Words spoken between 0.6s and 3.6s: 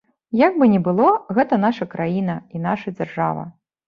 ні было, гэта наша краіна і наша дзяржава.